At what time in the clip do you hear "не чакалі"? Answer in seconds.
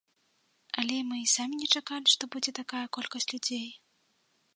1.63-2.07